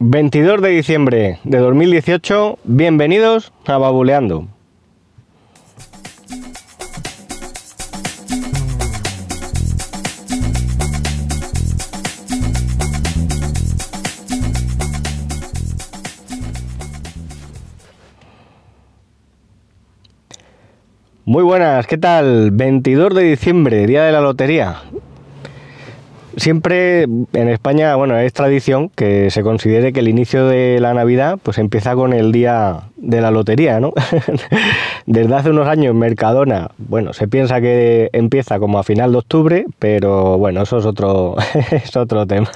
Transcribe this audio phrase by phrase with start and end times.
[0.00, 4.46] 22 de diciembre de 2018, bienvenidos a Babuleando.
[21.24, 22.52] Muy buenas, ¿qué tal?
[22.52, 24.76] 22 de diciembre, día de la lotería.
[26.38, 31.38] Siempre en España, bueno, es tradición que se considere que el inicio de la Navidad
[31.42, 33.92] pues empieza con el día de la lotería, ¿no?
[35.06, 39.66] Desde hace unos años Mercadona, bueno, se piensa que empieza como a final de octubre,
[39.80, 41.34] pero bueno, eso es otro,
[41.72, 42.50] es otro tema.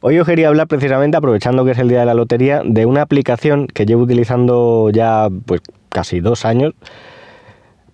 [0.00, 3.02] Hoy os quería hablar precisamente, aprovechando que es el día de la lotería, de una
[3.02, 6.74] aplicación que llevo utilizando ya pues casi dos años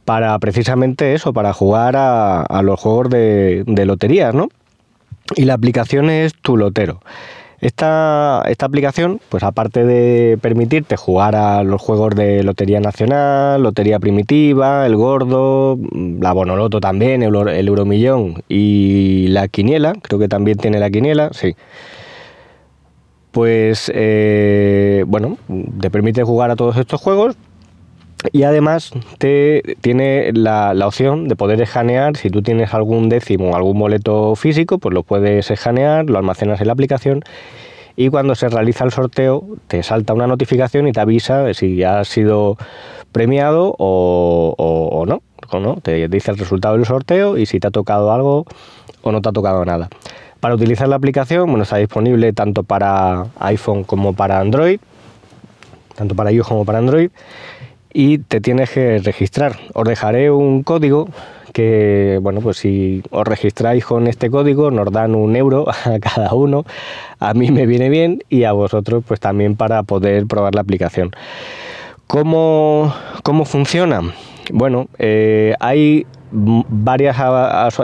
[0.05, 4.48] para precisamente eso, para jugar a, los juegos de, loterías, ¿no?
[5.37, 7.01] Y la aplicación es Tu Lotero.
[7.60, 13.98] Esta, esta, aplicación, pues aparte de permitirte jugar a los juegos de Lotería Nacional, Lotería
[13.98, 15.78] Primitiva, El Gordo,
[16.20, 21.56] la Bonoloto también, el, Euromillón y la Quiniela, creo que también tiene la Quiniela, sí.
[23.31, 25.38] Pues, eh, bueno,
[25.81, 27.34] te permite jugar a todos estos juegos,
[28.33, 33.78] y además te tiene la, opción de poder escanear, si tú tienes algún décimo algún
[33.78, 37.25] boleto físico, pues lo puedes escanear, lo almacenas en la aplicación
[37.97, 41.77] y cuando se realiza el sorteo te salta una notificación y te avisa de si
[41.77, 42.56] ya has sido
[43.12, 45.77] premiado o, no, o no.
[45.77, 48.47] Te dice el resultado del sorteo y si te ha tocado algo
[49.03, 49.88] o no te ha tocado nada.
[50.41, 54.81] Para utilizar la aplicación, bueno, está disponible tanto para iPhone como para Android,
[55.94, 57.11] tanto para iOS como para Android
[57.95, 59.56] y te tienes que registrar.
[59.73, 61.09] Os dejaré un código
[61.55, 66.34] que, bueno, pues si os registráis con este código nos dan un euro a cada
[66.34, 66.67] uno.
[67.20, 71.12] A mí me viene bien y a vosotros pues también para poder probar la aplicación.
[72.09, 74.03] ¿Cómo, cómo funciona?
[74.53, 77.16] Bueno, eh, hay varias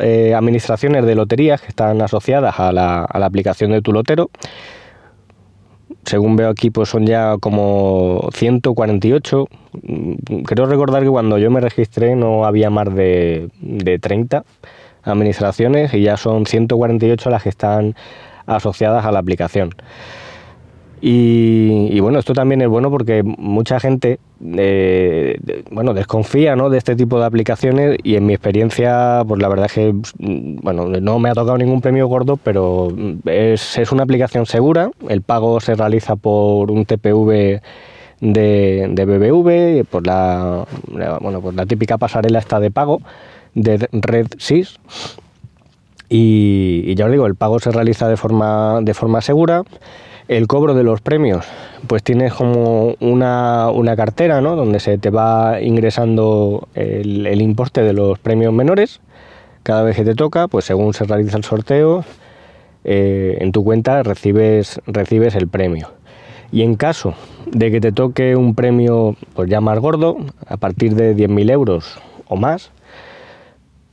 [0.03, 4.29] eh, administraciones de loterías que están asociadas a la, a la aplicación de tu lotero
[6.05, 9.49] según veo aquí, pues son ya como 148.
[10.47, 14.45] Creo recordar que cuando yo me registré no había más de, de 30
[15.03, 17.95] administraciones y ya son 148 las que están
[18.47, 19.75] asociadas a la aplicación.
[21.03, 25.39] Y, bueno, esto también es bueno porque mucha gente eh,
[25.71, 26.69] bueno, desconfía ¿no?
[26.69, 30.89] de este tipo de aplicaciones y en mi experiencia, pues la verdad es que bueno,
[30.89, 32.93] no me ha tocado ningún premio gordo, pero
[33.25, 37.63] es, es una aplicación segura, el pago se realiza por un TPV
[38.21, 40.67] de, BBV, por la,
[41.21, 43.01] bueno, pues la típica pasarela está de pago
[43.55, 44.79] de Red SIS.
[46.09, 49.63] Y, y ya os digo, el pago se realiza de forma, de forma segura.
[50.31, 51.45] El cobro de los premios,
[51.89, 54.55] pues tienes como una, cartera, ¿no?
[54.55, 59.01] Donde se te va ingresando el, importe de los premios menores.
[59.65, 62.05] Cada vez que te toca, pues según se realiza el sorteo,
[62.85, 65.91] eh, en tu cuenta recibes, recibes el premio.
[66.53, 67.15] Y en caso
[67.51, 70.17] de que te toque un premio pues ya más gordo,
[70.47, 72.71] a partir de 10.000 euros o más,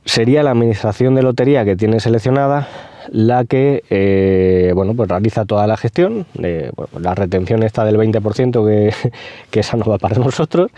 [0.04, 2.68] sería la administración de lotería que tienes seleccionada
[3.10, 9.10] la que eh, bueno, pues realiza toda la gestión, la retención está del 20% que,
[9.50, 10.70] que esa no va para nosotros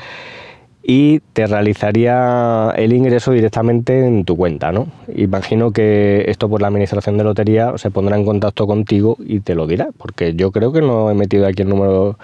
[0.82, 4.86] y te realizaría el ingreso directamente en tu cuenta, ¿no?
[5.14, 9.54] Imagino que esto por la administración de lotería se pondrá en contacto contigo y te
[9.54, 12.18] lo dirá, porque yo creo que no he metido aquí el número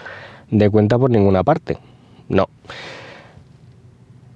[0.50, 1.76] de cuenta por ninguna parte.
[2.28, 2.48] No.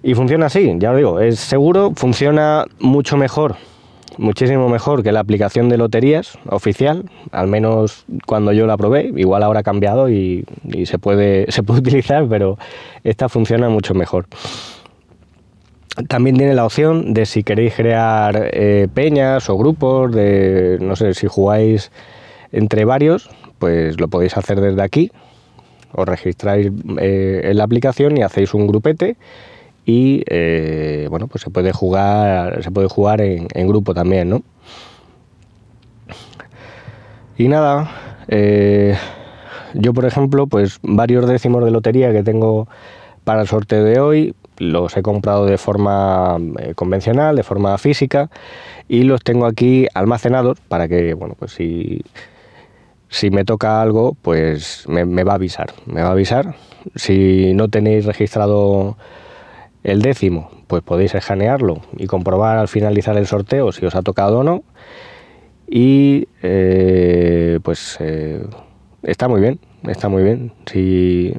[0.03, 3.57] Y funciona así, ya lo digo, es seguro, funciona mucho mejor
[4.19, 9.43] muchísimo mejor que la aplicación de loterías oficial, al menos cuando yo la probé, igual
[9.43, 10.45] ahora ha cambiado y,
[10.85, 12.59] se, puede, se puede utilizar, pero
[13.05, 14.27] esta funciona mucho mejor.
[16.09, 21.15] También tiene la opción de si queréis crear eh, peñas o grupos, de no sé,
[21.15, 21.91] si jugáis
[22.53, 23.29] entre varios,
[23.59, 25.11] pues lo podéis hacer desde aquí.
[25.93, 29.17] Os registráis eh, en la aplicación y hacéis un grupete
[29.85, 34.43] y eh, bueno pues se puede jugar se puede jugar en, grupo también no
[37.37, 37.91] y nada
[38.29, 38.97] eh,
[39.75, 42.69] yo por ejemplo pues varios décimos de lotería que tengo
[43.25, 48.31] para el sorteo de hoy los he comprado de forma eh, convencional de forma física
[48.89, 52.03] y los tengo aquí almacenados para que bueno pues si
[53.09, 56.55] si me toca algo pues me, me va a avisar me va a avisar.
[56.95, 58.97] Si no tenéis registrado
[59.83, 64.41] el décimo, pues podéis escanearlo y comprobar al finalizar el sorteo si os ha tocado
[64.41, 64.63] o no.
[65.69, 68.45] Y eh, pues eh,
[69.03, 70.53] está muy bien, está muy bien.
[70.67, 71.33] Si,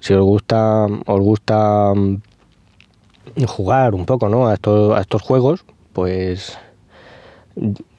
[0.00, 4.48] si os gusta, os gusta mm, jugar un poco, ¿no?
[4.48, 6.58] A estos, a estos juegos, pues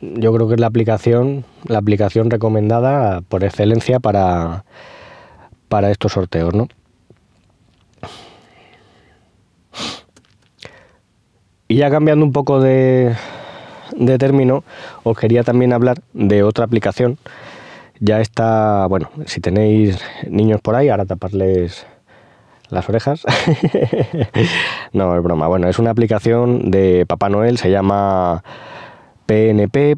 [0.01, 4.65] yo creo que es la aplicación, la aplicación recomendada por excelencia para,
[5.69, 6.67] para estos sorteos, ¿no?
[11.71, 13.15] Y ya cambiando un poco de,
[14.19, 14.65] término,
[15.03, 17.17] os quería también hablar de otra aplicación.
[18.01, 19.97] Ya está, bueno, si tenéis
[20.27, 21.87] niños por ahí, ahora taparles
[22.67, 23.23] las orejas.
[24.91, 25.47] no, es broma.
[25.47, 28.43] Bueno, es una aplicación de Papá Noel, se llama
[29.25, 29.95] PNP,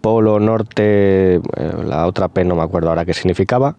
[0.00, 1.40] Polo Norte, eh,
[1.84, 3.76] la otra P no me acuerdo ahora qué significaba.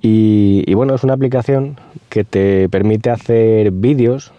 [0.00, 1.78] Y, bueno, es una aplicación
[2.08, 4.32] que te permite hacer vídeos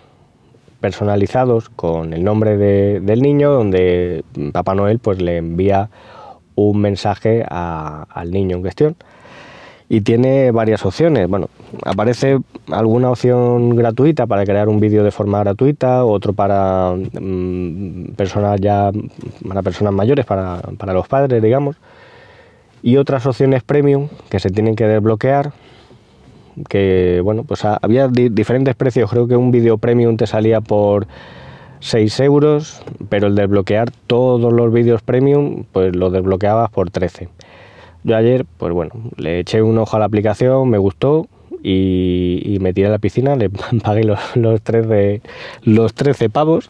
[0.84, 5.90] personalizados con el nombre del niño, donde Papá Noel pues le envía
[6.56, 8.96] un mensaje al niño en cuestión
[9.88, 11.30] y tiene varias opciones.
[11.30, 11.48] Bueno,
[11.86, 12.40] aparece
[12.70, 18.92] alguna opción gratuita para crear un vídeo de forma gratuita, otro para mm, personas ya,
[19.48, 20.60] para personas mayores, para,
[20.94, 21.78] los padres, digamos,
[22.82, 25.54] y otras opciones premium que se tienen que desbloquear.
[26.70, 29.10] Que bueno, pues había diferentes precios.
[29.10, 31.08] Creo que un vídeo premium te salía por
[31.80, 37.30] 6 euros, pero el desbloquear todos los vídeos premium, pues lo desbloqueabas por 13.
[38.04, 41.28] Yo ayer, pues bueno, le eché un ojo a la aplicación, me gustó
[41.64, 43.50] y, me tiré a la piscina, le
[43.84, 45.22] pagué los, los, 13,
[45.64, 46.70] los 13 pavos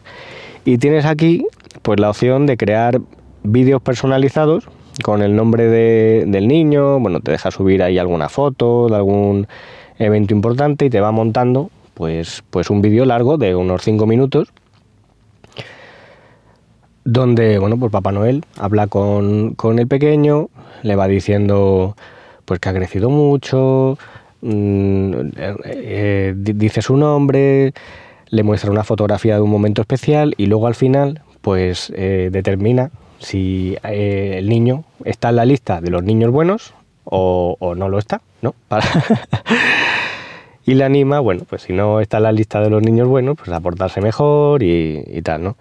[0.64, 1.46] y tienes aquí
[1.82, 3.00] pues la opción de crear
[3.42, 4.68] vídeos personalizados
[5.02, 9.46] con el nombre del niño, bueno, te deja subir ahí alguna foto de algún
[9.98, 14.52] evento importante y te va montando pues, pues un vídeo largo de unos 5 minutos
[17.04, 20.48] donde, bueno, pues Papá Noel habla con, el pequeño,
[20.82, 21.96] le va diciendo
[22.44, 23.98] pues que ha crecido mucho,
[24.42, 27.72] mm, eh, eh, dice su nombre,
[28.28, 32.90] le muestra una fotografía de un momento especial y luego al final pues eh, determina
[33.24, 36.74] si el niño está en la lista de los niños buenos
[37.04, 38.54] o, no lo está, ¿no?
[40.64, 43.36] y le anima, bueno, pues si no está en la lista de los niños buenos,
[43.36, 45.56] pues a portarse mejor y tal, ¿no?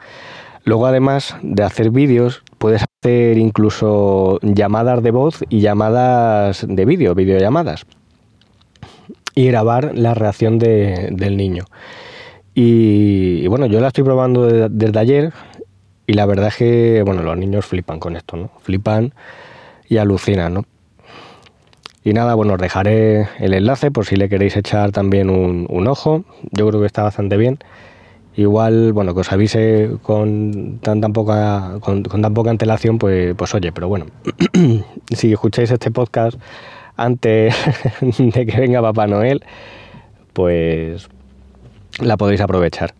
[0.65, 7.15] Luego, además de hacer vídeos, puedes hacer incluso llamadas de voz y llamadas de vídeo,
[7.15, 7.85] videollamadas.
[9.35, 11.65] Y grabar la reacción del niño.
[12.55, 15.33] Y, bueno, yo la estoy probando desde ayer
[16.07, 18.51] y la verdad es que, bueno, los niños flipan con esto, ¿no?
[18.61, 19.13] Flipan
[19.87, 20.65] y alucinan, ¿no?
[22.03, 25.87] Y nada, bueno, os dejaré el enlace por si le queréis echar también un, un
[25.87, 26.25] ojo.
[26.51, 27.59] Yo creo que está bastante bien
[28.35, 33.53] igual, bueno, que os avise con tan, tan poca, con, tan poca antelación, pues, pues
[33.53, 34.07] oye, pero bueno,
[35.11, 36.39] si escucháis este podcast
[36.95, 37.55] antes
[38.01, 39.43] de que venga Papá Noel,
[40.33, 41.09] pues
[41.99, 42.93] la podéis aprovechar.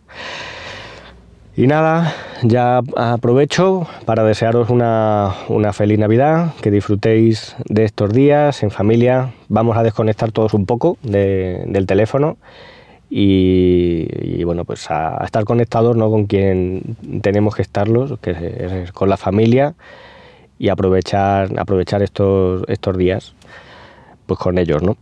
[1.56, 8.62] Y nada, ya aprovecho para desearos una, una, feliz Navidad, que disfrutéis de estos días
[8.62, 9.32] en familia.
[9.48, 12.36] Vamos a desconectar todos un poco del teléfono
[13.08, 16.10] y, bueno, pues a, estar conectados ¿no?
[16.10, 19.74] con quien tenemos que estarlos, que es, con la familia
[20.58, 23.34] y aprovechar, aprovechar estos, estos días
[24.26, 24.96] pues con ellos, ¿no?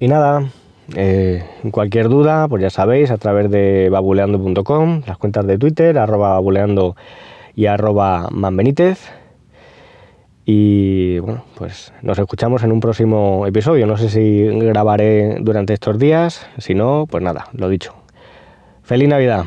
[0.00, 0.48] Y nada,
[0.94, 6.30] eh, cualquier duda, pues ya sabéis, a través de babuleando.com, las cuentas de Twitter, arroba
[6.30, 6.96] babuleando
[7.54, 9.10] y arroba manbenítez.
[10.44, 13.86] Y bueno, pues nos escuchamos en un próximo episodio.
[13.86, 16.46] No sé si grabaré durante estos días.
[16.56, 17.94] Si no, pues nada, lo dicho.
[18.82, 19.44] Feliz Navidad.